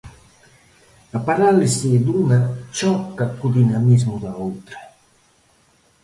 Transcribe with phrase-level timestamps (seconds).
[1.17, 2.39] A parálise dunha
[2.77, 4.79] choca co dinamismo da outra.